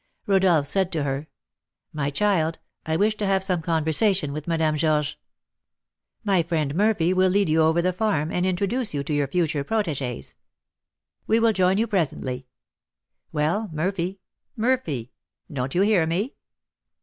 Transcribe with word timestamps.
Rodolph 0.25 0.65
said 0.65 0.91
to 0.93 1.03
her, 1.03 1.27
"My 1.93 2.09
child, 2.09 2.57
I 2.87 2.95
wish 2.97 3.13
to 3.17 3.27
have 3.27 3.43
some 3.43 3.61
conversation 3.61 4.33
with 4.33 4.47
Madame 4.47 4.75
Georges. 4.75 5.15
My 6.23 6.41
friend 6.41 6.73
Murphy 6.73 7.13
will 7.13 7.29
lead 7.29 7.49
you 7.49 7.61
over 7.61 7.83
the 7.83 7.93
farm, 7.93 8.31
and 8.31 8.43
introduce 8.43 8.95
you 8.95 9.03
to 9.03 9.13
your 9.13 9.27
future 9.27 9.63
protégés. 9.63 10.33
We 11.27 11.39
will 11.39 11.53
join 11.53 11.77
you 11.77 11.85
presently. 11.85 12.47
Well, 13.31 13.69
Murphy, 13.71 14.19
Murphy, 14.57 15.11
don't 15.53 15.75
you 15.75 15.83
hear 15.83 16.07
me?" 16.07 16.33